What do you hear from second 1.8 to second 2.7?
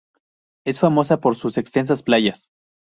playas.